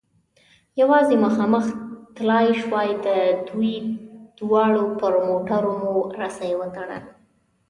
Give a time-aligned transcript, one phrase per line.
[0.81, 1.65] یوازې مخامخ
[2.15, 3.07] تلای شوای، د
[3.47, 3.73] دوی
[4.39, 7.03] دواړو پر موټرو مو رسۍ و تړل.